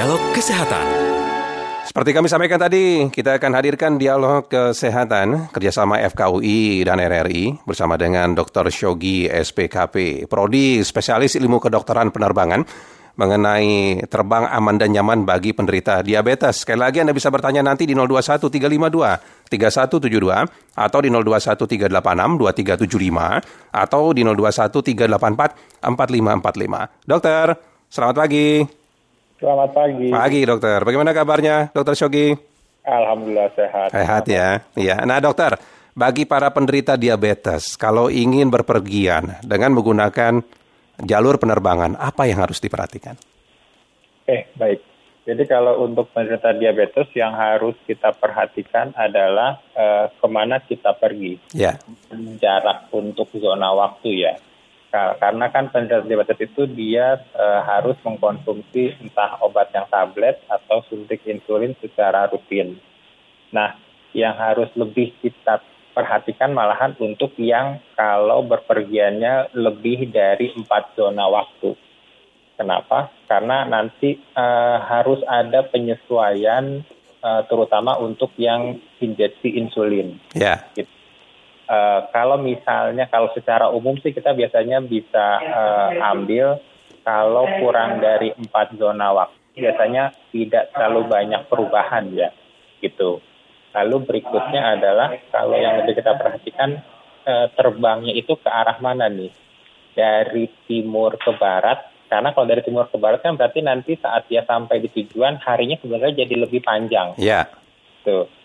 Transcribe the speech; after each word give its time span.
Dialog 0.00 0.32
Kesehatan. 0.32 1.12
Seperti 1.84 2.16
kami 2.16 2.24
sampaikan 2.24 2.56
tadi, 2.56 3.12
kita 3.12 3.36
akan 3.36 3.52
hadirkan 3.52 4.00
dialog 4.00 4.48
kesehatan 4.48 5.52
kerjasama 5.52 6.00
FKUI 6.08 6.88
dan 6.88 7.04
RRI 7.04 7.60
bersama 7.68 8.00
dengan 8.00 8.32
Dr. 8.32 8.72
Shogi 8.72 9.28
SPKP, 9.28 10.24
Prodi 10.24 10.80
Spesialis 10.80 11.36
Ilmu 11.36 11.60
Kedokteran 11.60 12.08
Penerbangan 12.16 12.64
mengenai 13.20 14.00
terbang 14.08 14.48
aman 14.48 14.80
dan 14.80 14.96
nyaman 14.96 15.28
bagi 15.28 15.52
penderita 15.52 16.00
diabetes. 16.00 16.64
Sekali 16.64 16.80
lagi 16.80 17.04
Anda 17.04 17.12
bisa 17.12 17.28
bertanya 17.28 17.60
nanti 17.60 17.84
di 17.84 17.92
021352 17.92 19.52
3172 19.52 20.80
atau 20.80 20.98
di 21.04 21.12
021386 21.12 22.40
2375 22.40 23.76
atau 23.76 24.16
di 24.16 24.24
021384 24.24 25.84
4545. 25.84 26.88
Dokter, 27.04 27.52
selamat 27.92 28.16
pagi. 28.16 28.79
Selamat 29.40 29.72
pagi. 29.72 30.12
Pagi 30.12 30.40
dokter, 30.44 30.84
bagaimana 30.84 31.16
kabarnya 31.16 31.72
dokter 31.72 31.96
Shogi? 31.96 32.36
Alhamdulillah 32.84 33.48
sehat. 33.56 33.88
Sehat 33.88 34.24
ya. 34.28 34.60
Iya. 34.76 35.00
Nah 35.08 35.16
dokter, 35.16 35.56
bagi 35.96 36.28
para 36.28 36.52
penderita 36.52 37.00
diabetes, 37.00 37.72
kalau 37.80 38.12
ingin 38.12 38.52
berpergian 38.52 39.40
dengan 39.40 39.72
menggunakan 39.72 40.44
jalur 41.08 41.40
penerbangan, 41.40 41.96
apa 41.96 42.28
yang 42.28 42.44
harus 42.44 42.60
diperhatikan? 42.60 43.16
Oke, 44.28 44.52
baik. 44.60 44.80
Jadi 45.24 45.48
kalau 45.48 45.88
untuk 45.88 46.12
penderita 46.12 46.52
diabetes 46.52 47.08
yang 47.16 47.32
harus 47.32 47.80
kita 47.88 48.12
perhatikan 48.12 48.92
adalah 48.92 49.56
eh, 49.72 50.12
ke 50.20 50.26
mana 50.28 50.60
kita 50.60 50.92
pergi. 51.00 51.40
Ya. 51.56 51.80
Jarak 52.12 52.92
untuk 52.92 53.32
zona 53.40 53.72
waktu 53.72 54.20
ya. 54.20 54.36
Karena 54.90 55.46
kan 55.54 55.70
penderita 55.70 56.02
diabetes 56.02 56.50
itu 56.50 56.66
dia 56.66 57.22
uh, 57.38 57.62
harus 57.62 57.94
mengkonsumsi 58.02 58.98
entah 58.98 59.38
obat 59.38 59.70
yang 59.70 59.86
tablet 59.86 60.42
atau 60.50 60.82
suntik 60.90 61.22
insulin 61.30 61.78
secara 61.78 62.26
rutin. 62.26 62.74
Nah, 63.54 63.78
yang 64.10 64.34
harus 64.34 64.66
lebih 64.74 65.14
kita 65.22 65.62
perhatikan 65.94 66.50
malahan 66.50 66.98
untuk 66.98 67.38
yang 67.38 67.78
kalau 67.94 68.42
berpergiannya 68.42 69.54
lebih 69.54 70.10
dari 70.10 70.50
empat 70.58 70.98
zona 70.98 71.30
waktu. 71.30 71.78
Kenapa? 72.58 73.14
Karena 73.30 73.62
nanti 73.62 74.18
uh, 74.34 74.78
harus 74.90 75.22
ada 75.30 75.70
penyesuaian 75.70 76.82
uh, 77.22 77.46
terutama 77.46 77.94
untuk 78.02 78.34
yang 78.34 78.82
injeksi 78.98 79.54
insulin. 79.54 80.18
Ya. 80.34 80.66
Yeah. 80.74 80.82
Gitu 80.82 80.99
uh, 81.70 82.00
kalau 82.10 82.36
misalnya 82.42 83.06
kalau 83.06 83.30
secara 83.30 83.70
umum 83.70 83.94
sih 84.02 84.10
kita 84.10 84.34
biasanya 84.34 84.82
bisa 84.82 85.38
uh, 85.38 86.10
ambil 86.10 86.58
kalau 87.06 87.46
kurang 87.62 88.02
dari 88.02 88.34
empat 88.34 88.74
zona 88.76 89.14
waktu 89.14 89.38
biasanya 89.54 90.10
tidak 90.34 90.74
terlalu 90.74 91.06
banyak 91.06 91.42
perubahan 91.46 92.10
ya 92.10 92.34
gitu. 92.82 93.22
Lalu 93.70 93.96
berikutnya 94.02 94.74
adalah 94.74 95.14
kalau 95.30 95.54
yang 95.54 95.78
lebih 95.84 96.02
kita 96.02 96.18
perhatikan 96.18 96.82
uh, 97.22 97.46
terbangnya 97.54 98.10
itu 98.18 98.34
ke 98.34 98.48
arah 98.50 98.82
mana 98.82 99.06
nih? 99.06 99.30
Dari 99.94 100.46
timur 100.66 101.18
ke 101.18 101.34
barat 101.34 101.82
karena 102.10 102.34
kalau 102.34 102.46
dari 102.50 102.62
timur 102.66 102.90
ke 102.90 102.98
barat 102.98 103.22
kan 103.22 103.38
berarti 103.38 103.62
nanti 103.62 103.94
saat 103.94 104.26
dia 104.26 104.42
sampai 104.42 104.82
di 104.82 104.90
tujuan 104.90 105.38
harinya 105.38 105.78
sebenarnya 105.78 106.26
jadi 106.26 106.34
lebih 106.46 106.62
panjang. 106.66 107.14
Iya. 107.14 107.46
Yeah. 107.46 108.02
Tuh. 108.02 108.39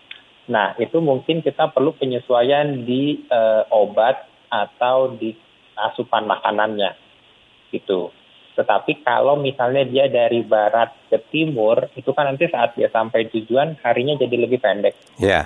Nah, 0.46 0.78
itu 0.78 1.02
mungkin 1.02 1.42
kita 1.42 1.74
perlu 1.74 1.94
penyesuaian 1.98 2.86
di 2.86 3.26
uh, 3.26 3.66
obat 3.74 4.26
atau 4.46 5.10
di 5.14 5.34
asupan 5.74 6.26
makanannya. 6.26 6.94
Gitu. 7.74 8.14
Tetapi 8.56 9.04
kalau 9.04 9.36
misalnya 9.36 9.84
dia 9.84 10.06
dari 10.08 10.40
barat 10.46 10.94
ke 11.12 11.18
timur, 11.28 11.90
itu 11.98 12.08
kan 12.14 12.30
nanti 12.30 12.48
saat 12.48 12.72
dia 12.78 12.88
sampai 12.88 13.28
tujuan 13.28 13.76
harinya 13.84 14.16
jadi 14.16 14.36
lebih 14.38 14.62
pendek. 14.62 14.94
Ya. 15.20 15.28
Yeah. 15.28 15.44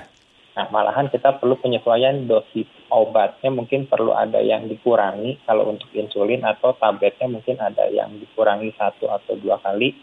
Nah, 0.51 0.67
malahan 0.75 1.09
kita 1.09 1.41
perlu 1.41 1.57
penyesuaian 1.57 2.27
dosis 2.27 2.67
obatnya 2.91 3.55
mungkin 3.55 3.87
perlu 3.87 4.13
ada 4.13 4.43
yang 4.43 4.67
dikurangi 4.67 5.39
kalau 5.47 5.71
untuk 5.71 5.89
insulin 5.95 6.43
atau 6.43 6.75
tabletnya 6.75 7.31
mungkin 7.31 7.57
ada 7.63 7.87
yang 7.87 8.19
dikurangi 8.19 8.75
satu 8.75 9.09
atau 9.09 9.39
dua 9.39 9.63
kali 9.63 9.95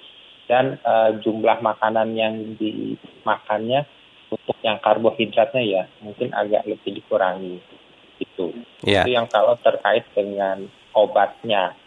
dan 0.47 0.79
uh, 0.87 1.11
jumlah 1.19 1.59
makanan 1.59 2.15
yang 2.15 2.55
dimakannya 2.55 3.83
untuk 4.27 4.57
yang 4.59 4.77
karbohidratnya 4.83 5.63
ya 5.63 5.83
mungkin 6.03 6.35
agak 6.35 6.67
lebih 6.67 6.99
dikurangi 6.99 7.63
itu 8.19 8.51
yeah. 8.83 9.05
itu 9.05 9.15
yang 9.15 9.29
kalau 9.29 9.55
terkait 9.61 10.05
dengan 10.13 10.67
obatnya. 10.97 11.77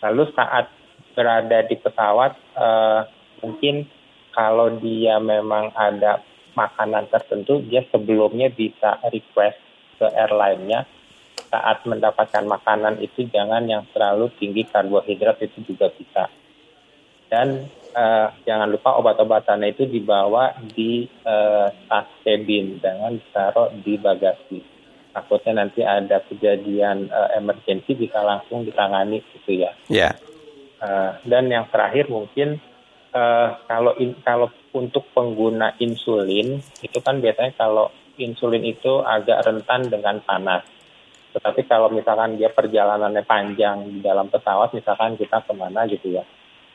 Lalu 0.00 0.32
saat 0.32 0.68
berada 1.12 1.64
di 1.64 1.76
pesawat 1.76 2.32
uh, 2.56 3.06
mungkin 3.44 3.88
kalau 4.34 4.80
dia 4.80 5.20
memang 5.20 5.70
ada 5.76 6.24
makanan 6.56 7.06
tertentu 7.12 7.62
dia 7.66 7.84
sebelumnya 7.92 8.50
bisa 8.50 8.98
request 9.12 9.60
ke 10.00 10.06
airline-nya. 10.08 10.88
Saat 11.54 11.86
mendapatkan 11.86 12.42
makanan 12.50 12.98
itu 12.98 13.30
jangan 13.30 13.62
yang 13.70 13.86
terlalu 13.94 14.26
tinggi 14.42 14.66
karbohidrat 14.66 15.38
itu 15.38 15.62
juga 15.62 15.86
bisa 15.94 16.26
dan 17.34 17.66
uh, 17.98 18.30
jangan 18.46 18.70
lupa 18.70 18.94
obat-obatannya 18.94 19.74
itu 19.74 19.90
dibawa 19.90 20.54
di 20.70 21.10
uh, 21.26 21.66
tas 21.90 22.06
cabin, 22.22 22.78
jangan 22.78 23.18
ditaruh 23.18 23.74
di 23.82 23.98
bagasi. 23.98 24.62
Takutnya 25.10 25.66
nanti 25.66 25.82
ada 25.82 26.22
kejadian 26.30 27.10
uh, 27.10 27.34
emergensi 27.34 27.98
bisa 27.98 28.22
langsung 28.22 28.62
ditangani 28.62 29.18
gitu 29.34 29.66
ya. 29.66 29.74
Yeah. 29.90 30.14
Uh, 30.78 31.18
dan 31.26 31.50
yang 31.50 31.66
terakhir 31.74 32.06
mungkin 32.06 32.62
uh, 33.10 33.58
kalau 33.66 33.98
in, 33.98 34.14
kalau 34.22 34.46
untuk 34.70 35.10
pengguna 35.10 35.74
insulin 35.82 36.62
itu 36.86 36.98
kan 37.02 37.18
biasanya 37.18 37.58
kalau 37.58 37.90
insulin 38.14 38.62
itu 38.62 39.02
agak 39.02 39.42
rentan 39.42 39.90
dengan 39.90 40.22
panas. 40.22 40.62
Tetapi 41.34 41.66
kalau 41.66 41.90
misalkan 41.90 42.38
dia 42.38 42.46
perjalanannya 42.46 43.26
panjang 43.26 43.90
di 43.90 43.98
dalam 43.98 44.30
pesawat, 44.30 44.70
misalkan 44.70 45.18
kita 45.18 45.42
ke 45.42 45.50
mana 45.50 45.82
gitu 45.90 46.14
ya, 46.14 46.22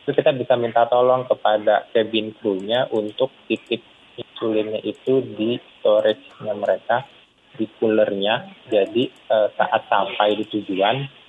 itu 0.03 0.11
kita 0.15 0.31
bisa 0.33 0.53
minta 0.55 0.87
tolong 0.87 1.27
kepada 1.27 1.85
cabin 1.93 2.33
crew-nya 2.39 2.89
untuk 2.89 3.29
titip 3.45 3.83
insulinnya 4.19 4.79
itu 4.83 5.21
di 5.21 5.59
storage-nya 5.79 6.53
mereka 6.55 7.07
di 7.55 7.65
coolernya 7.79 8.67
jadi 8.71 9.03
uh, 9.31 9.47
saat 9.55 9.81
sampai 9.91 10.39
di 10.39 10.45
tujuan 10.47 11.19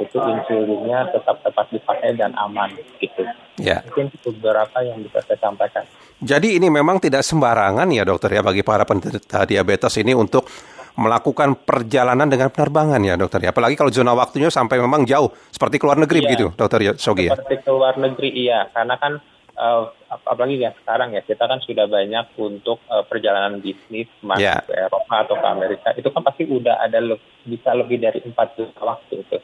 itu 0.00 0.16
insulinnya 0.16 1.12
tetap 1.12 1.44
dapat 1.44 1.66
dipakai 1.68 2.16
dan 2.16 2.32
aman 2.36 2.72
gitu. 2.96 3.28
Ya. 3.60 3.84
Mungkin 3.88 4.12
beberapa 4.24 4.80
yang 4.80 5.04
bisa 5.04 5.20
saya 5.24 5.36
sampaikan. 5.40 5.84
Jadi 6.16 6.56
ini 6.56 6.72
memang 6.72 6.96
tidak 6.96 7.20
sembarangan 7.20 7.88
ya 7.92 8.04
dokter 8.08 8.40
ya 8.40 8.42
bagi 8.44 8.64
para 8.64 8.88
penderita 8.88 9.44
diabetes 9.44 10.00
ini 10.00 10.16
untuk 10.16 10.48
melakukan 10.96 11.60
perjalanan 11.62 12.26
dengan 12.26 12.48
penerbangan 12.48 13.00
ya 13.04 13.14
dokter 13.20 13.44
ya. 13.44 13.52
Apalagi 13.52 13.76
kalau 13.76 13.92
zona 13.92 14.16
waktunya 14.16 14.48
sampai 14.48 14.80
memang 14.80 15.04
jauh 15.04 15.28
seperti 15.52 15.76
keluar 15.76 16.00
negeri 16.00 16.24
iya, 16.24 16.26
begitu 16.26 16.46
dokter 16.56 16.80
ya 16.80 16.92
Sogi 16.96 17.28
ya. 17.28 17.36
Seperti 17.36 17.62
keluar 17.64 17.94
negeri 18.00 18.32
iya 18.32 18.68
karena 18.72 18.96
kan 18.96 19.20
uh, 19.56 19.92
apalagi 20.08 20.60
ya 20.60 20.72
sekarang 20.80 21.12
ya 21.12 21.20
kita 21.24 21.44
kan 21.44 21.60
sudah 21.64 21.84
banyak 21.88 22.32
untuk 22.40 22.80
uh, 22.88 23.04
perjalanan 23.04 23.60
bisnis 23.60 24.08
masuk 24.24 24.44
yeah. 24.44 24.64
ke 24.64 24.72
Eropa 24.72 25.14
atau 25.24 25.36
ke 25.36 25.46
Amerika 25.46 25.88
itu 25.96 26.08
kan 26.12 26.22
pasti 26.24 26.44
udah 26.48 26.80
ada 26.80 26.98
le 27.00 27.16
bisa 27.44 27.76
lebih 27.76 28.00
dari 28.00 28.24
empat 28.24 28.56
zona 28.56 28.96
waktu 28.96 29.20
itu 29.20 29.38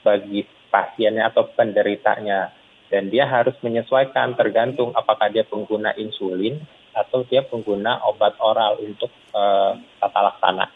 bagi 0.00 0.40
pasiennya 0.72 1.32
atau 1.32 1.48
penderitanya 1.52 2.52
dan 2.86 3.10
dia 3.10 3.26
harus 3.26 3.54
menyesuaikan 3.66 4.38
tergantung 4.38 4.94
apakah 4.94 5.26
dia 5.32 5.42
pengguna 5.42 5.90
insulin 5.98 6.62
atau 6.96 7.26
dia 7.28 7.42
pengguna 7.44 8.00
obat 8.08 8.38
oral 8.40 8.80
untuk 8.80 9.12
uh, 9.36 9.76
tata 10.00 10.20
laksana. 10.32 10.66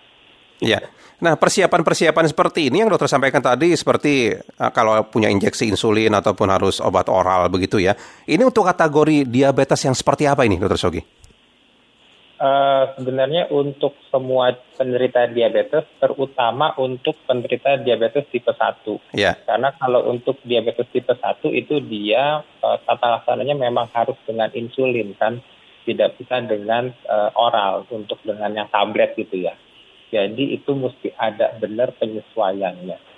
Ya. 0.60 0.80
Nah, 1.20 1.36
persiapan-persiapan 1.36 2.32
seperti 2.32 2.72
ini 2.72 2.80
yang 2.80 2.88
dokter 2.88 3.04
sampaikan 3.04 3.44
tadi 3.44 3.76
seperti 3.76 4.32
uh, 4.32 4.72
kalau 4.72 5.04
punya 5.04 5.28
injeksi 5.28 5.68
insulin 5.68 6.16
ataupun 6.16 6.48
harus 6.48 6.80
obat 6.80 7.12
oral 7.12 7.52
begitu 7.52 7.76
ya. 7.76 7.92
Ini 8.24 8.40
untuk 8.40 8.64
kategori 8.64 9.28
diabetes 9.28 9.84
yang 9.84 9.92
seperti 9.92 10.24
apa 10.24 10.48
ini, 10.48 10.56
dokter 10.56 10.80
Sogi? 10.80 11.02
Uh, 12.40 12.96
sebenarnya 12.96 13.52
untuk 13.52 13.92
semua 14.08 14.56
penderita 14.80 15.28
diabetes, 15.28 15.84
terutama 16.00 16.72
untuk 16.80 17.12
penderita 17.28 17.76
diabetes 17.76 18.24
tipe 18.32 18.48
1. 18.48 19.12
Yeah. 19.12 19.36
Karena 19.44 19.76
kalau 19.76 20.08
untuk 20.08 20.40
diabetes 20.40 20.88
tipe 20.88 21.12
1 21.12 21.20
itu 21.52 21.84
dia 21.84 22.40
uh, 22.40 22.76
tata 22.88 23.20
laksananya 23.20 23.60
memang 23.60 23.92
harus 23.92 24.16
dengan 24.24 24.48
insulin 24.56 25.12
kan, 25.20 25.44
tidak 25.84 26.16
bisa 26.16 26.40
dengan 26.40 26.96
uh, 27.04 27.28
oral 27.36 27.84
untuk 27.92 28.16
dengan 28.24 28.56
yang 28.56 28.72
tablet 28.72 29.12
gitu 29.20 29.44
ya. 29.44 29.52
Jadi 30.10 30.58
itu 30.58 30.74
mesti 30.74 31.14
ada 31.14 31.54
benar 31.56 31.94
penyesuaiannya. 31.94 33.10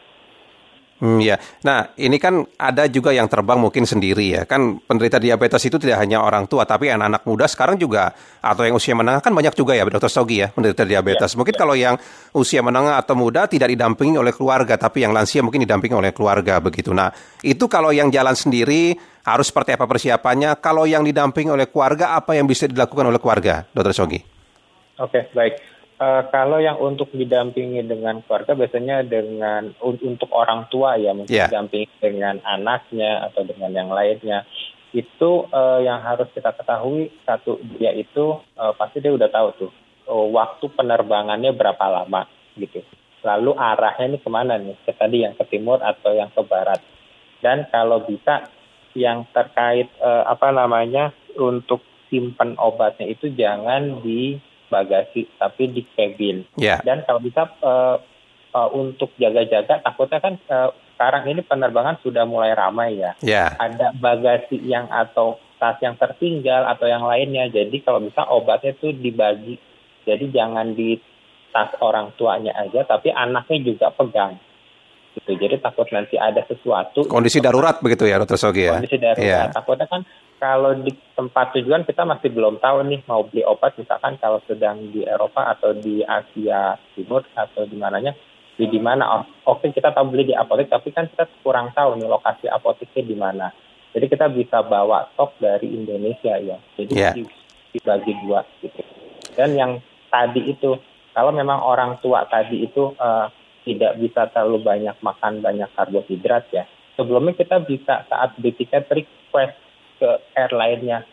Hmm, 1.03 1.19
ya. 1.19 1.35
Nah, 1.67 1.91
ini 1.99 2.15
kan 2.23 2.47
ada 2.55 2.87
juga 2.87 3.11
yang 3.11 3.27
terbang 3.27 3.59
mungkin 3.59 3.83
sendiri 3.83 4.39
ya. 4.39 4.43
Kan 4.47 4.79
penderita 4.87 5.19
diabetes 5.19 5.59
itu 5.67 5.75
tidak 5.75 5.99
hanya 5.99 6.23
orang 6.23 6.47
tua, 6.47 6.62
tapi 6.62 6.94
anak-anak 6.94 7.27
muda 7.27 7.50
sekarang 7.50 7.75
juga 7.75 8.15
atau 8.39 8.62
yang 8.62 8.79
usia 8.79 8.94
menengah 8.94 9.19
kan 9.19 9.35
banyak 9.35 9.50
juga 9.59 9.75
ya, 9.75 9.83
Dokter 9.83 10.06
Sogi 10.06 10.47
ya, 10.47 10.55
penderita 10.55 10.87
diabetes. 10.87 11.35
Ya, 11.35 11.37
mungkin 11.43 11.59
ya. 11.59 11.61
kalau 11.67 11.75
yang 11.75 11.99
usia 12.39 12.62
menengah 12.62 13.03
atau 13.03 13.19
muda 13.19 13.50
tidak 13.50 13.75
didampingi 13.75 14.15
oleh 14.15 14.31
keluarga, 14.31 14.79
tapi 14.79 15.03
yang 15.03 15.11
lansia 15.11 15.43
mungkin 15.43 15.67
didampingi 15.67 15.99
oleh 15.99 16.15
keluarga 16.15 16.62
begitu. 16.62 16.95
Nah, 16.95 17.11
itu 17.43 17.67
kalau 17.67 17.91
yang 17.91 18.06
jalan 18.06 18.38
sendiri 18.38 18.95
harus 19.27 19.50
seperti 19.50 19.75
apa 19.75 19.91
persiapannya? 19.91 20.55
Kalau 20.62 20.87
yang 20.87 21.03
didampingi 21.03 21.50
oleh 21.50 21.67
keluarga, 21.67 22.15
apa 22.15 22.38
yang 22.38 22.47
bisa 22.47 22.71
dilakukan 22.71 23.11
oleh 23.11 23.19
keluarga, 23.19 23.67
Dokter 23.75 23.91
Sogi? 23.91 24.23
Oke, 25.03 25.27
baik. 25.35 25.81
Uh, 26.02 26.26
kalau 26.34 26.58
yang 26.58 26.82
untuk 26.82 27.14
didampingi 27.14 27.87
dengan 27.87 28.26
keluarga 28.26 28.58
biasanya 28.58 29.06
dengan 29.06 29.70
untuk 29.78 30.34
orang 30.34 30.66
tua 30.66 30.99
ya 30.99 31.14
mungkin 31.14 31.31
yeah. 31.31 31.46
didampingi 31.46 31.87
dengan 32.02 32.43
anaknya 32.43 33.31
atau 33.31 33.46
dengan 33.46 33.70
yang 33.70 33.87
lainnya. 33.87 34.43
Itu 34.90 35.46
uh, 35.46 35.78
yang 35.78 36.02
harus 36.02 36.26
kita 36.34 36.58
ketahui 36.58 37.14
satu 37.22 37.62
dia 37.78 37.94
itu 37.94 38.34
uh, 38.58 38.75
pasti 38.75 38.99
dia 38.99 39.14
udah 39.14 39.31
tahu 39.31 39.49
tuh 39.54 39.70
uh, 40.10 40.26
waktu 40.34 40.66
penerbangannya 40.75 41.54
berapa 41.54 41.87
lama 41.87 42.26
gitu. 42.58 42.82
Lalu 43.22 43.54
arahnya 43.54 44.04
ini 44.10 44.19
ke 44.19 44.31
mana 44.32 44.58
nih? 44.58 44.75
Ke 44.82 44.99
tadi 44.99 45.22
yang 45.22 45.38
ke 45.38 45.46
timur 45.46 45.78
atau 45.87 46.19
yang 46.19 46.34
ke 46.34 46.43
barat? 46.43 46.82
Dan 47.38 47.70
kalau 47.70 48.02
bisa 48.02 48.50
yang 48.99 49.22
terkait 49.31 49.87
uh, 50.02 50.26
apa 50.26 50.50
namanya 50.50 51.14
untuk 51.38 51.78
simpan 52.10 52.58
obatnya 52.58 53.06
itu 53.06 53.31
jangan 53.31 54.02
di 54.02 54.50
bagasi 54.73 55.29
tapi 55.37 55.69
di 55.69 55.85
cabin. 55.93 56.49
Yeah. 56.57 56.81
Dan 56.81 57.05
kalau 57.05 57.21
bisa 57.21 57.53
uh, 57.61 58.01
uh, 58.57 58.69
untuk 58.73 59.13
jaga-jaga 59.21 59.85
takutnya 59.85 60.25
kan 60.25 60.35
uh, 60.49 60.73
sekarang 60.97 61.29
ini 61.29 61.45
penerbangan 61.45 62.01
sudah 62.01 62.25
mulai 62.25 62.57
ramai 62.57 62.97
ya. 62.97 63.13
Yeah. 63.21 63.53
Ada 63.61 63.93
bagasi 64.01 64.57
yang 64.65 64.89
atau 64.89 65.37
tas 65.61 65.77
yang 65.85 66.01
tertinggal 66.01 66.65
atau 66.65 66.89
yang 66.89 67.05
lainnya. 67.05 67.53
Jadi 67.53 67.85
kalau 67.85 68.01
bisa 68.01 68.25
obatnya 68.33 68.73
itu 68.73 68.97
dibagi. 68.97 69.61
Jadi 70.09 70.33
jangan 70.33 70.73
di 70.73 70.97
tas 71.53 71.69
orang 71.85 72.17
tuanya 72.17 72.57
aja 72.57 72.81
tapi 72.89 73.13
anaknya 73.13 73.61
juga 73.61 73.93
pegang 73.93 74.41
gitu. 75.13 75.37
Jadi 75.37 75.61
takut 75.61 75.87
nanti 75.93 76.17
ada 76.17 76.41
sesuatu. 76.49 77.05
Kondisi 77.05 77.39
darurat 77.39 77.79
begitu 77.85 78.09
ya, 78.09 78.17
Dokter 78.17 78.41
Sogi 78.41 78.65
ya. 78.65 78.81
Kondisi 78.81 78.97
darurat. 78.97 79.21
Yeah. 79.23 79.53
Takutnya 79.53 79.87
kan 79.87 80.03
kalau 80.43 80.75
di 80.75 80.91
tempat 81.15 81.55
tujuan 81.55 81.87
kita 81.87 82.03
masih 82.03 82.35
belum 82.35 82.59
tahu 82.59 82.83
nih 82.91 83.06
mau 83.06 83.23
beli 83.23 83.47
obat 83.47 83.79
misalkan 83.79 84.19
kalau 84.19 84.43
sedang 84.50 84.91
di 84.91 85.06
Eropa 85.06 85.55
atau 85.55 85.71
di 85.71 86.03
Asia 86.03 86.75
Timur 86.99 87.23
atau 87.39 87.62
di 87.62 87.79
mananya 87.79 88.11
di 88.59 88.67
di 88.67 88.83
mana. 88.83 89.23
Oh, 89.23 89.55
oke 89.55 89.71
kita 89.71 89.94
tahu 89.94 90.11
beli 90.11 90.31
di 90.31 90.35
apotek 90.35 90.67
tapi 90.67 90.91
kan 90.91 91.06
kita 91.06 91.31
kurang 91.47 91.71
tahu 91.71 91.94
nih 91.94 92.11
lokasi 92.11 92.50
apoteknya 92.50 93.03
di 93.06 93.15
mana. 93.15 93.47
Jadi 93.94 94.11
kita 94.11 94.27
bisa 94.35 94.67
bawa 94.67 95.15
stok 95.15 95.39
dari 95.39 95.71
Indonesia 95.71 96.35
ya. 96.35 96.59
Jadi 96.75 96.93
yeah. 96.99 97.15
dibagi 97.71 98.12
dua 98.27 98.43
gitu. 98.59 98.83
Dan 99.38 99.55
yang 99.55 99.79
tadi 100.11 100.50
itu 100.50 100.75
kalau 101.15 101.31
memang 101.31 101.62
orang 101.62 102.03
tua 102.03 102.27
tadi 102.27 102.67
itu 102.67 102.99
uh, 102.99 103.31
tidak 103.62 103.95
bisa 103.95 104.27
terlalu 104.35 104.59
banyak 104.59 104.99
makan 105.06 105.38
banyak 105.38 105.71
karbohidrat 105.79 106.50
ya 106.50 106.67
sebelumnya 106.99 107.33
kita 107.37 107.62
bisa 107.62 108.05
saat 108.11 108.37
beli 108.37 108.53
tiket 108.59 108.91
request 108.91 109.62
ke 110.02 110.10
airline-nya 110.34 111.06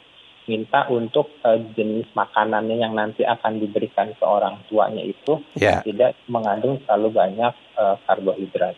minta 0.49 0.89
untuk 0.89 1.29
uh, 1.45 1.61
jenis 1.77 2.09
makanannya 2.17 2.81
yang 2.81 2.97
nanti 2.97 3.21
akan 3.21 3.61
diberikan 3.61 4.09
ke 4.17 4.25
orang 4.25 4.57
tuanya 4.65 5.05
itu 5.05 5.37
yeah. 5.53 5.85
tidak 5.85 6.17
mengandung 6.25 6.81
terlalu 6.89 7.13
banyak 7.13 7.53
uh, 7.77 8.01
karbohidrat. 8.09 8.73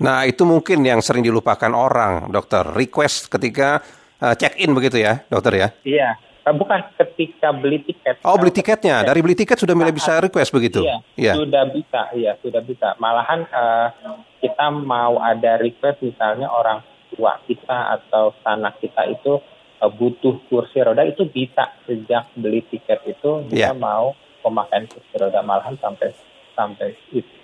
Nah 0.00 0.24
itu 0.24 0.48
mungkin 0.48 0.80
yang 0.80 1.04
sering 1.04 1.20
dilupakan 1.20 1.68
orang, 1.76 2.32
dokter. 2.32 2.64
Request 2.64 3.28
ketika 3.28 3.84
uh, 4.24 4.32
check 4.32 4.56
in 4.56 4.72
begitu 4.72 5.04
ya, 5.04 5.20
dokter 5.28 5.60
ya? 5.60 5.68
Iya, 5.84 6.16
bukan 6.56 6.88
ketika 6.96 7.52
beli 7.52 7.84
tiket. 7.84 8.24
Oh 8.24 8.40
beli 8.40 8.48
tiketnya, 8.48 9.04
dari 9.04 9.20
beli 9.20 9.36
tiket 9.36 9.60
sudah 9.60 9.76
mulai 9.76 9.92
bisa 9.92 10.24
request 10.24 10.56
begitu? 10.56 10.80
Iya, 10.80 11.04
yeah. 11.20 11.36
sudah 11.36 11.68
bisa, 11.68 12.00
iya 12.16 12.32
sudah 12.40 12.64
bisa. 12.64 12.96
Malahan 12.96 13.44
uh, 13.52 13.92
kita 14.40 14.72
mau 14.72 15.20
ada 15.20 15.60
request 15.60 16.00
misalnya 16.00 16.48
orang 16.48 16.80
tua 17.12 17.38
kita 17.44 17.98
atau 17.98 18.32
sanak 18.42 18.78
kita 18.78 19.06
itu 19.10 19.38
uh, 19.82 19.90
butuh 19.90 20.40
kursi 20.46 20.80
roda 20.80 21.02
itu 21.06 21.26
bisa 21.26 21.74
sejak 21.84 22.30
beli 22.38 22.62
tiket 22.70 23.00
itu 23.06 23.44
dia 23.50 23.70
yeah. 23.70 23.74
mau 23.74 24.14
pemakaian 24.40 24.86
kursi 24.86 25.14
roda 25.18 25.42
malahan 25.42 25.76
sampai 25.78 26.14
sampai 26.54 26.94
itu. 27.12 27.38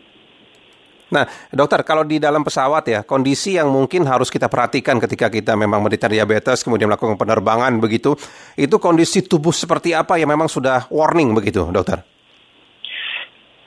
Nah, 1.07 1.23
dokter, 1.55 1.87
kalau 1.87 2.03
di 2.03 2.19
dalam 2.19 2.43
pesawat 2.43 2.83
ya, 2.91 3.01
kondisi 3.07 3.55
yang 3.55 3.71
mungkin 3.71 4.03
harus 4.11 4.27
kita 4.27 4.51
perhatikan 4.51 4.99
ketika 4.99 5.31
kita 5.31 5.55
memang 5.55 5.79
menderita 5.79 6.11
diabetes, 6.11 6.67
kemudian 6.67 6.91
melakukan 6.91 7.15
penerbangan 7.15 7.79
begitu, 7.79 8.19
itu 8.59 8.75
kondisi 8.83 9.23
tubuh 9.23 9.55
seperti 9.55 9.95
apa 9.95 10.19
yang 10.19 10.35
memang 10.35 10.51
sudah 10.51 10.91
warning 10.91 11.31
begitu, 11.31 11.63
dokter? 11.71 12.03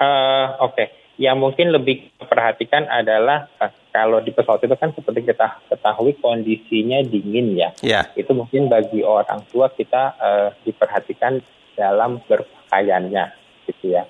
Uh, 0.03 0.51
Oke, 0.67 0.83
okay 0.83 0.87
yang 1.19 1.35
mungkin 1.35 1.75
lebih 1.75 2.15
perhatikan 2.15 2.87
adalah 2.87 3.51
eh, 3.59 3.71
kalau 3.89 4.21
di 4.21 4.29
pesawat 4.29 4.61
itu 4.65 4.75
kan 4.77 4.93
seperti 4.93 5.25
kita 5.25 5.61
ketahui 5.69 6.13
kondisinya 6.21 7.01
dingin 7.01 7.57
ya. 7.57 7.69
Yeah. 7.81 8.05
Itu 8.13 8.37
mungkin 8.37 8.69
bagi 8.69 9.01
orang 9.01 9.45
tua 9.49 9.73
kita 9.73 10.03
uh, 10.17 10.49
diperhatikan 10.61 11.41
dalam 11.73 12.21
berpakaiannya 12.29 13.25
gitu 13.65 13.97
ya. 13.97 14.05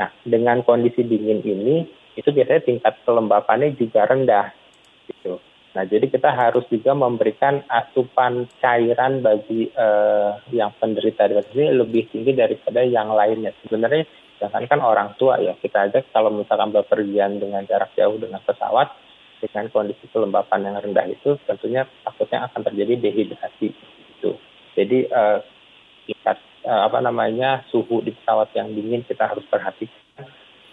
Nah, 0.00 0.08
dengan 0.24 0.64
kondisi 0.64 1.04
dingin 1.04 1.44
ini 1.44 1.84
itu 2.16 2.28
biasanya 2.32 2.64
tingkat 2.64 2.94
kelembapannya 3.04 3.76
juga 3.76 4.08
rendah 4.08 4.52
gitu. 5.08 5.36
Nah, 5.70 5.86
jadi 5.86 6.10
kita 6.10 6.34
harus 6.34 6.66
juga 6.66 6.98
memberikan 6.98 7.62
asupan 7.70 8.50
cairan 8.58 9.22
bagi 9.22 9.70
uh, 9.70 10.42
yang 10.50 10.74
penderita 10.80 11.30
diabetes 11.30 11.54
ini 11.54 11.70
lebih 11.78 12.10
tinggi 12.10 12.34
daripada 12.34 12.82
yang 12.82 13.14
lainnya. 13.14 13.54
Sebenarnya 13.62 14.02
Jangankan 14.40 14.80
orang 14.80 15.08
tua 15.20 15.36
ya, 15.36 15.52
kita 15.60 15.92
aja 15.92 16.00
kalau 16.16 16.32
misalkan 16.32 16.72
berpergian 16.72 17.36
dengan 17.36 17.60
jarak 17.68 17.92
jauh 17.92 18.16
dengan 18.16 18.40
pesawat, 18.40 18.88
dengan 19.40 19.72
kondisi 19.72 20.04
kelembapan 20.12 20.68
yang 20.68 20.76
rendah 20.78 21.06
itu 21.08 21.40
tentunya 21.48 21.88
takutnya 22.04 22.46
akan 22.46 22.60
terjadi 22.68 22.94
dehidrasi 23.00 23.72
itu. 24.20 24.30
Jadi 24.76 25.08
uh, 25.10 25.40
tingkat 26.06 26.38
uh, 26.68 26.86
apa 26.86 26.98
namanya 27.00 27.64
suhu 27.72 28.04
di 28.04 28.12
pesawat 28.14 28.52
yang 28.54 28.70
dingin 28.70 29.02
kita 29.08 29.26
harus 29.26 29.44
perhatikan. 29.48 30.28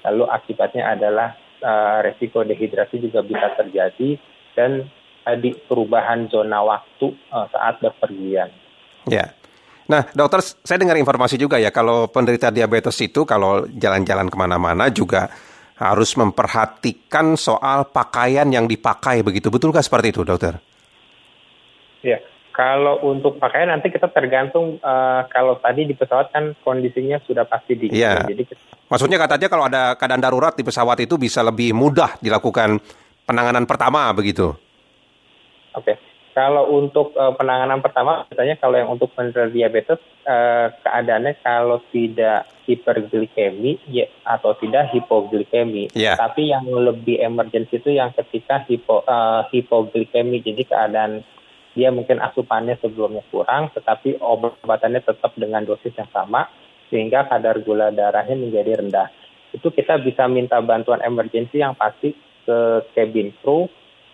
Lalu 0.06 0.24
akibatnya 0.30 0.94
adalah 0.94 1.34
uh, 1.64 2.04
resiko 2.04 2.44
dehidrasi 2.44 3.02
juga 3.02 3.24
bisa 3.24 3.56
terjadi 3.56 4.20
dan 4.54 4.88
tadi 5.24 5.56
perubahan 5.68 6.28
zona 6.32 6.64
waktu 6.64 7.08
uh, 7.32 7.48
saat 7.52 7.80
berpergian. 7.84 8.52
Ya. 9.08 9.36
Nah, 9.88 10.04
dokter, 10.12 10.44
saya 10.44 10.84
dengar 10.84 11.00
informasi 11.00 11.40
juga 11.40 11.56
ya, 11.56 11.72
kalau 11.72 12.12
penderita 12.12 12.52
diabetes 12.52 13.00
itu 13.00 13.24
kalau 13.24 13.64
jalan-jalan 13.72 14.28
ke 14.28 14.36
mana-mana 14.36 14.92
juga 14.92 15.32
harus 15.78 16.18
memperhatikan 16.18 17.38
soal 17.38 17.90
pakaian 17.94 18.50
yang 18.50 18.66
dipakai 18.66 19.22
begitu. 19.22 19.54
Betulkah 19.54 19.86
seperti 19.86 20.10
itu, 20.10 20.22
dokter? 20.26 20.58
Ya, 22.02 22.18
kalau 22.58 22.98
untuk 23.06 23.38
pakaian 23.38 23.70
nanti 23.70 23.94
kita 23.94 24.10
tergantung 24.10 24.82
uh, 24.82 25.22
kalau 25.30 25.62
tadi 25.62 25.86
di 25.86 25.94
pesawat 25.94 26.34
kan 26.34 26.58
kondisinya 26.66 27.22
sudah 27.22 27.46
pasti 27.46 27.78
dingin. 27.78 27.94
Ya. 27.94 28.26
Jadi 28.26 28.50
maksudnya 28.90 29.22
katanya 29.22 29.48
kalau 29.54 29.70
ada 29.70 29.94
keadaan 29.94 30.22
darurat 30.26 30.58
di 30.58 30.66
pesawat 30.66 30.98
itu 31.06 31.22
bisa 31.22 31.46
lebih 31.46 31.78
mudah 31.78 32.18
dilakukan 32.18 32.82
penanganan 33.30 33.70
pertama 33.70 34.10
begitu. 34.10 34.58
Oke. 35.78 36.07
Kalau 36.38 36.70
untuk 36.70 37.18
uh, 37.18 37.34
penanganan 37.34 37.82
pertama, 37.82 38.30
biasanya 38.30 38.62
kalau 38.62 38.78
yang 38.78 38.94
untuk 38.94 39.10
penderita 39.18 39.50
diabetes, 39.50 39.98
uh, 40.30 40.70
keadaannya 40.86 41.34
kalau 41.42 41.82
tidak 41.90 42.46
hiperglikemi 42.70 43.82
ya, 43.90 44.06
atau 44.22 44.54
tidak 44.62 44.94
hipoglikemi. 44.94 45.90
Yeah. 45.98 46.14
Tapi 46.14 46.54
yang 46.54 46.70
lebih 46.70 47.18
emergensi 47.26 47.82
itu 47.82 47.90
yang 47.90 48.14
ketika 48.14 48.62
hipo, 48.70 49.02
uh, 49.10 49.50
hipoglikemi, 49.50 50.46
jadi 50.46 50.62
keadaan 50.62 51.26
dia 51.74 51.90
mungkin 51.90 52.22
asupannya 52.22 52.78
sebelumnya 52.86 53.26
kurang, 53.34 53.74
tetapi 53.74 54.22
obat-obatannya 54.22 55.02
tetap 55.02 55.34
dengan 55.42 55.66
dosis 55.66 55.98
yang 55.98 56.10
sama, 56.14 56.46
sehingga 56.94 57.26
kadar 57.26 57.66
gula 57.66 57.90
darahnya 57.90 58.38
menjadi 58.38 58.78
rendah. 58.86 59.10
Itu 59.58 59.74
kita 59.74 59.98
bisa 60.06 60.30
minta 60.30 60.62
bantuan 60.62 61.02
emergensi 61.02 61.66
yang 61.66 61.74
pasti 61.74 62.14
ke 62.46 62.86
cabin 62.94 63.34
crew 63.42 63.66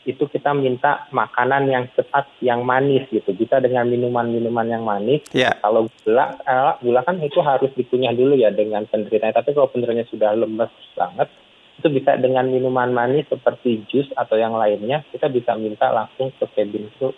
itu 0.03 0.27
kita 0.27 0.51
minta 0.51 1.07
makanan 1.15 1.67
yang 1.71 1.85
cepat, 1.95 2.27
yang 2.43 2.67
manis 2.67 3.07
gitu. 3.07 3.31
Bisa 3.31 3.63
dengan 3.63 3.87
minuman-minuman 3.87 4.67
yang 4.67 4.83
manis. 4.83 5.23
Yeah. 5.31 5.55
Kalau 5.63 5.87
gula, 6.03 6.35
eh, 6.43 6.73
gula 6.83 7.01
kan 7.07 7.19
itu 7.23 7.39
harus 7.39 7.71
dikunyah 7.75 8.11
dulu 8.11 8.35
ya 8.35 8.51
dengan 8.51 8.83
penderitanya. 8.87 9.39
Tapi 9.39 9.55
kalau 9.55 9.71
penderitanya 9.71 10.07
sudah 10.11 10.35
lemes 10.35 10.71
banget, 10.95 11.31
itu 11.79 11.87
bisa 11.89 12.19
dengan 12.19 12.47
minuman 12.47 12.91
manis 12.93 13.25
seperti 13.31 13.83
jus 13.89 14.07
atau 14.13 14.35
yang 14.37 14.53
lainnya. 14.53 15.01
Kita 15.09 15.31
bisa 15.31 15.55
minta 15.55 15.89
langsung 15.89 16.29
ke 16.35 16.45
cabin 16.53 16.87
crew. 16.99 17.11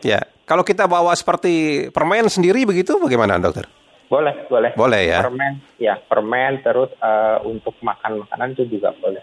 Ya, 0.00 0.24
kalau 0.48 0.64
kita 0.64 0.88
bawa 0.88 1.12
seperti 1.12 1.86
permen 1.92 2.26
sendiri 2.26 2.64
begitu, 2.64 2.96
bagaimana 2.96 3.36
dokter? 3.36 3.68
Boleh, 4.10 4.34
boleh. 4.50 4.74
Boleh 4.74 5.06
ya. 5.06 5.22
Permen, 5.22 5.52
ya 5.78 5.94
permen 5.94 6.58
terus 6.66 6.90
uh, 6.98 7.38
untuk 7.46 7.78
makan 7.78 8.26
makanan 8.26 8.58
itu 8.58 8.66
juga 8.66 8.90
boleh. 8.98 9.22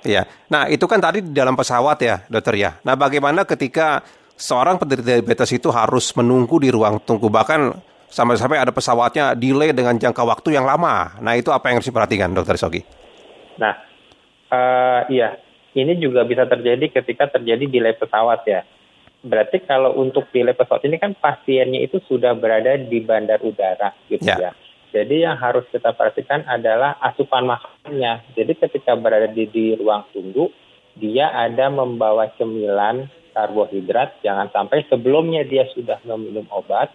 Iya. 0.00 0.24
Nah, 0.48 0.68
itu 0.72 0.84
kan 0.88 1.00
tadi 1.00 1.20
di 1.20 1.32
dalam 1.36 1.52
pesawat 1.52 1.98
ya, 2.00 2.24
dokter 2.26 2.56
ya. 2.56 2.80
Nah, 2.84 2.96
bagaimana 2.96 3.44
ketika 3.44 4.00
seorang 4.40 4.80
penderita 4.80 5.20
diabetes 5.20 5.52
itu 5.52 5.68
harus 5.68 6.08
menunggu 6.16 6.56
di 6.56 6.72
ruang 6.72 6.96
tunggu 7.04 7.28
bahkan 7.28 7.76
sampai-sampai 8.08 8.56
ada 8.56 8.72
pesawatnya 8.72 9.36
delay 9.36 9.76
dengan 9.76 9.94
jangka 10.00 10.24
waktu 10.24 10.56
yang 10.56 10.64
lama. 10.64 11.20
Nah, 11.20 11.36
itu 11.36 11.52
apa 11.52 11.68
yang 11.70 11.78
harus 11.78 11.88
diperhatikan, 11.88 12.32
dokter 12.32 12.56
Sogi? 12.56 12.82
Nah, 13.60 13.76
uh, 14.50 15.02
iya. 15.12 15.36
Ini 15.70 16.02
juga 16.02 16.26
bisa 16.26 16.50
terjadi 16.50 16.90
ketika 16.90 17.30
terjadi 17.30 17.70
delay 17.70 17.94
pesawat 17.94 18.42
ya. 18.42 18.66
Berarti 19.22 19.62
kalau 19.62 19.94
untuk 20.00 20.26
delay 20.34 20.56
pesawat 20.56 20.82
ini 20.88 20.98
kan 20.98 21.14
pasiennya 21.14 21.78
itu 21.78 22.02
sudah 22.10 22.34
berada 22.34 22.74
di 22.74 22.98
bandar 22.98 23.38
udara 23.44 23.94
gitu 24.10 24.26
ya. 24.26 24.50
ya. 24.50 24.52
Jadi 24.90 25.22
yang 25.22 25.38
harus 25.38 25.62
kita 25.70 25.94
perhatikan 25.94 26.42
adalah 26.50 26.98
asupan 26.98 27.46
makannya. 27.46 28.26
Jadi 28.34 28.52
ketika 28.58 28.98
berada 28.98 29.30
di, 29.30 29.46
di 29.46 29.78
ruang 29.78 30.02
tunggu, 30.10 30.50
dia 30.98 31.30
ada 31.30 31.70
membawa 31.70 32.26
cemilan 32.34 33.06
karbohidrat. 33.30 34.18
Jangan 34.26 34.50
sampai 34.50 34.82
sebelumnya 34.90 35.46
dia 35.46 35.70
sudah 35.70 36.02
meminum 36.02 36.50
obat, 36.50 36.90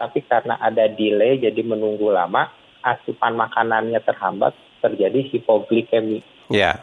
tapi 0.00 0.24
karena 0.24 0.56
ada 0.56 0.88
delay 0.88 1.36
jadi 1.36 1.60
menunggu 1.60 2.08
lama, 2.08 2.48
asupan 2.80 3.36
makanannya 3.36 4.00
terhambat, 4.00 4.56
terjadi 4.80 5.20
hipoglikemi. 5.28 6.24
Ya. 6.48 6.80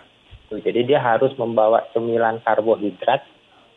Yeah. 0.51 0.61
Jadi 0.61 0.93
dia 0.93 0.99
harus 0.99 1.31
membawa 1.39 1.87
cemilan 1.95 2.43
karbohidrat 2.43 3.23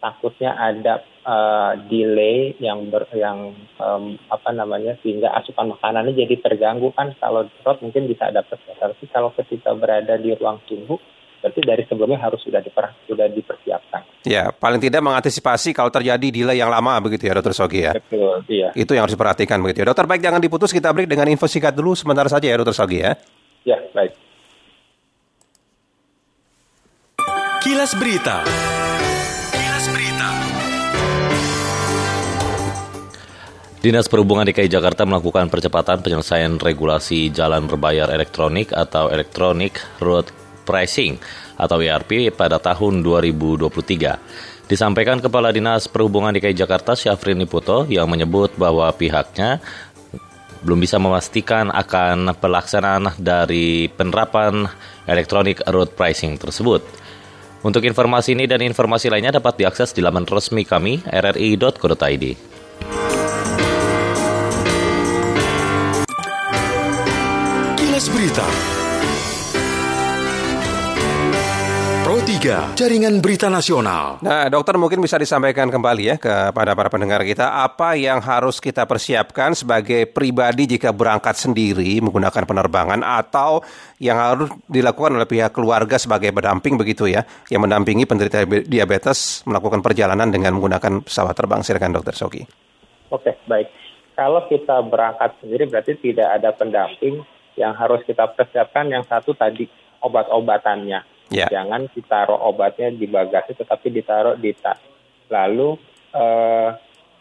takutnya 0.04 0.52
ada 0.52 1.00
uh, 1.24 1.72
delay 1.88 2.52
yang 2.60 2.92
ber, 2.92 3.08
yang 3.16 3.56
um, 3.80 4.20
apa 4.28 4.52
namanya 4.52 5.00
sehingga 5.00 5.32
asupan 5.32 5.72
makanannya 5.72 6.12
jadi 6.12 6.44
terganggu 6.44 6.92
kan 6.92 7.16
kalau 7.16 7.48
perut 7.64 7.80
mungkin 7.80 8.04
bisa 8.04 8.28
dapat 8.28 8.60
ya. 8.68 8.76
tapi 8.76 9.08
kalau 9.08 9.32
ketika 9.32 9.72
berada 9.72 10.20
di 10.20 10.36
ruang 10.36 10.60
tunggu 10.68 11.00
berarti 11.40 11.60
dari 11.60 11.84
sebelumnya 11.84 12.24
harus 12.24 12.40
sudah 12.40 12.64
diper, 12.64 12.88
sudah 13.04 13.28
dipersiapkan. 13.28 14.24
Ya, 14.24 14.48
paling 14.48 14.80
tidak 14.80 15.04
mengantisipasi 15.04 15.76
kalau 15.76 15.92
terjadi 15.92 16.32
delay 16.32 16.56
yang 16.56 16.72
lama 16.72 16.96
begitu 17.04 17.28
ya, 17.28 17.36
Dokter 17.36 17.52
Sogi 17.52 17.84
ya. 17.84 17.92
Betul, 17.92 18.40
iya. 18.48 18.72
Itu 18.72 18.96
yang 18.96 19.04
harus 19.04 19.12
diperhatikan 19.12 19.60
begitu 19.60 19.84
ya. 19.84 19.92
Dokter 19.92 20.08
baik 20.08 20.24
jangan 20.24 20.40
diputus 20.40 20.72
kita 20.72 20.88
break 20.96 21.04
dengan 21.04 21.28
info 21.28 21.44
singkat 21.44 21.76
dulu 21.76 21.92
sebentar 21.92 22.24
saja 22.32 22.48
ya, 22.48 22.56
Dokter 22.56 22.72
Sogi 22.72 23.04
ya. 23.04 23.12
Ya, 23.68 23.76
baik. 23.92 24.16
Kilas 27.60 27.92
Berita. 27.92 28.40
Dinas 33.84 34.08
Perhubungan 34.08 34.48
DKI 34.48 34.72
Jakarta 34.72 35.04
melakukan 35.04 35.52
percepatan 35.52 36.00
penyelesaian 36.00 36.56
regulasi 36.56 37.28
jalan 37.28 37.68
berbayar 37.68 38.08
elektronik 38.08 38.72
atau 38.72 39.12
Electronic 39.12 39.76
Road 40.00 40.32
Pricing 40.64 41.20
atau 41.60 41.84
ERP 41.84 42.32
pada 42.32 42.56
tahun 42.56 43.04
2023. 43.04 44.72
Disampaikan 44.72 45.20
Kepala 45.20 45.52
Dinas 45.52 45.84
Perhubungan 45.84 46.32
DKI 46.32 46.56
Jakarta 46.56 46.96
Syafrin 46.96 47.36
Liputo 47.36 47.84
yang 47.84 48.08
menyebut 48.08 48.56
bahwa 48.56 48.88
pihaknya 48.88 49.60
belum 50.64 50.80
bisa 50.80 50.96
memastikan 50.96 51.68
akan 51.68 52.40
pelaksanaan 52.40 53.20
dari 53.20 53.92
penerapan 53.92 54.64
Electronic 55.04 55.60
Road 55.68 55.92
Pricing 55.92 56.40
tersebut. 56.40 56.80
Untuk 57.60 57.84
informasi 57.84 58.32
ini 58.32 58.48
dan 58.48 58.64
informasi 58.64 59.12
lainnya 59.12 59.36
dapat 59.36 59.60
diakses 59.60 59.92
di 59.92 60.00
laman 60.00 60.24
resmi 60.24 60.64
kami 60.64 61.04
rri.co.id. 61.04 62.24
Berita. 68.14 68.46
Pro 72.06 72.22
3, 72.22 72.78
Jaringan 72.78 73.18
Berita 73.18 73.50
Nasional. 73.50 74.22
Nah, 74.22 74.46
dokter 74.46 74.78
mungkin 74.78 75.02
bisa 75.02 75.18
disampaikan 75.18 75.66
kembali 75.66 76.14
ya 76.14 76.16
kepada 76.22 76.78
para 76.78 76.86
pendengar 76.94 77.26
kita 77.26 77.66
apa 77.66 77.98
yang 77.98 78.22
harus 78.22 78.62
kita 78.62 78.86
persiapkan 78.86 79.58
sebagai 79.58 80.06
pribadi 80.06 80.78
jika 80.78 80.94
berangkat 80.94 81.34
sendiri 81.34 81.98
menggunakan 81.98 82.46
penerbangan 82.46 83.02
atau 83.02 83.66
yang 83.98 84.14
harus 84.14 84.46
dilakukan 84.70 85.18
oleh 85.18 85.26
pihak 85.26 85.50
keluarga 85.50 85.98
sebagai 85.98 86.30
pendamping 86.30 86.78
begitu 86.78 87.10
ya, 87.10 87.26
yang 87.50 87.66
mendampingi 87.66 88.06
penderita 88.06 88.46
diabetes 88.46 89.42
melakukan 89.42 89.82
perjalanan 89.82 90.30
dengan 90.30 90.54
menggunakan 90.54 91.02
pesawat 91.02 91.34
terbang. 91.34 91.66
Silakan 91.66 91.98
Dokter 91.98 92.14
Soki. 92.14 92.46
Oke, 93.10 93.34
baik. 93.50 93.66
Kalau 94.14 94.46
kita 94.46 94.86
berangkat 94.86 95.34
sendiri 95.42 95.66
berarti 95.66 95.98
tidak 95.98 96.30
ada 96.30 96.54
pendamping 96.54 97.34
yang 97.54 97.74
harus 97.74 98.02
kita 98.02 98.26
persiapkan 98.34 98.90
yang 98.90 99.02
satu 99.06 99.34
tadi 99.34 99.66
obat-obatannya. 100.02 101.00
Yeah. 101.32 101.48
Jangan 101.48 101.88
ditaruh 101.90 102.36
obatnya 102.36 102.92
di 102.92 103.08
bagasi 103.08 103.56
tetapi 103.56 103.88
ditaruh 103.88 104.36
di 104.36 104.52
tas. 104.52 104.76
Lalu 105.32 105.80
eh, 106.12 106.70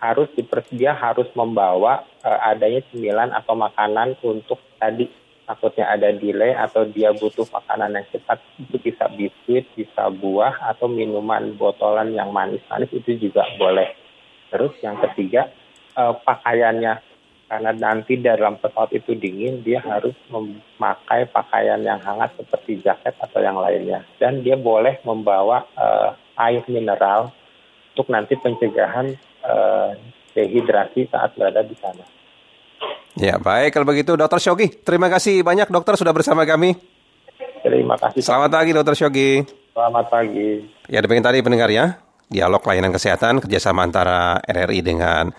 harus 0.04 0.28
dipersedia 0.36 0.92
harus 0.92 1.32
membawa 1.32 2.04
eh, 2.20 2.40
adanya 2.52 2.84
cemilan 2.92 3.32
atau 3.32 3.56
makanan 3.56 4.20
untuk 4.20 4.60
tadi 4.75 5.08
takutnya 5.44 5.92
ada 5.92 6.12
delay 6.12 6.56
atau 6.56 6.88
dia 6.88 7.12
butuh 7.12 7.44
makanan 7.52 8.00
yang 8.00 8.08
cepat 8.16 8.40
itu 8.60 8.80
bisa 8.80 9.12
biskuit, 9.12 9.68
bisa 9.75 10.08
buah 10.08 10.56
atau 10.72 10.88
minuman 10.88 11.52
botolan 11.56 12.16
yang 12.16 12.32
manis-manis 12.32 12.92
itu 12.96 13.20
juga 13.20 13.44
boleh. 13.60 13.92
Terus 14.52 14.75
yang 14.84 15.00
ketiga 15.00 15.48
eh, 15.96 16.13
pakaiannya 16.28 17.12
karena 17.48 17.72
nanti 17.76 18.18
dalam 18.18 18.58
pesawat 18.58 18.96
itu 18.96 19.14
dingin, 19.14 19.62
dia 19.62 19.84
harus 19.84 20.16
memakai 20.32 21.30
pakaian 21.30 21.78
yang 21.84 22.02
hangat 22.02 22.34
seperti 22.40 22.82
jaket 22.82 23.14
atau 23.20 23.40
yang 23.44 23.60
lainnya. 23.60 24.02
Dan 24.18 24.42
dia 24.42 24.58
boleh 24.58 24.98
membawa 25.06 25.68
uh, 25.78 26.18
air 26.40 26.66
mineral 26.66 27.30
untuk 27.94 28.10
nanti 28.10 28.34
pencegahan 28.40 29.14
uh, 29.46 29.94
dehidrasi 30.34 31.14
saat 31.14 31.38
berada 31.38 31.62
di 31.62 31.78
sana. 31.78 32.06
Ya, 33.14 33.38
baik 33.38 33.78
kalau 33.78 33.86
begitu 33.86 34.18
Dokter 34.18 34.42
Syogi. 34.42 34.74
Terima 34.82 35.06
kasih 35.06 35.46
banyak 35.46 35.70
dokter 35.70 35.94
sudah 35.94 36.10
bersama 36.10 36.50
kami. 36.50 36.74
Terima 37.62 37.96
kasih. 38.02 38.26
Selamat 38.26 38.50
pagi 38.58 38.72
Dokter 38.74 38.98
Syogi. 38.98 39.46
Selamat 39.78 40.10
pagi. 40.10 40.66
Ya, 40.90 41.06
demikian 41.06 41.22
tadi 41.22 41.46
pendengar 41.46 41.70
ya. 41.70 42.02
Dialog 42.34 42.66
layanan 42.66 42.90
kesehatan 42.90 43.46
kerjasama 43.46 43.86
antara 43.86 44.42
RRI 44.42 44.82
dengan 44.82 45.30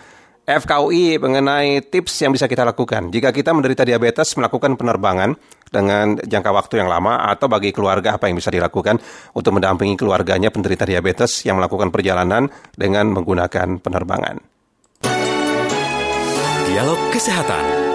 FKUI 0.44 1.16
mengenai 1.16 1.80
tips 1.88 2.20
yang 2.20 2.36
bisa 2.36 2.44
kita 2.44 2.68
lakukan 2.68 3.08
jika 3.08 3.32
kita 3.32 3.56
menderita 3.56 3.80
diabetes 3.80 4.36
melakukan 4.36 4.76
penerbangan 4.76 5.32
dengan 5.72 6.20
jangka 6.20 6.50
waktu 6.52 6.84
yang 6.84 6.88
lama 6.92 7.16
atau 7.32 7.48
bagi 7.48 7.72
keluarga 7.72 8.20
apa 8.20 8.28
yang 8.28 8.36
bisa 8.36 8.52
dilakukan 8.52 9.00
untuk 9.32 9.56
mendampingi 9.56 9.96
keluarganya 9.96 10.52
penderita 10.52 10.84
diabetes 10.84 11.42
yang 11.48 11.56
melakukan 11.56 11.88
perjalanan 11.88 12.52
dengan 12.76 13.08
menggunakan 13.10 13.80
penerbangan. 13.80 14.36
Dialog 16.68 17.00
Kesehatan 17.08 17.93